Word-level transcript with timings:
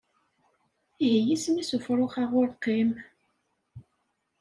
Ihi 1.05 1.21
isem-is 1.35 1.71
ufrux-a 1.77 2.23
urqim? 2.39 2.89